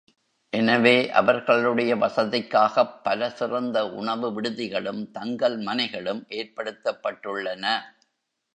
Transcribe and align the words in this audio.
எனவே 0.53 0.93
அவர்களுடைய 1.11 1.95
வசதிக்காகப் 1.95 2.95
பல 3.03 3.29
சிறந்த 3.31 3.89
உணவு 3.91 4.29
விடுதிகளும், 4.31 5.11
தங்கல் 5.11 5.57
மனைகளும் 5.59 6.25
ஏற்படுத்தப்பட்டுள்ளன. 6.31 7.65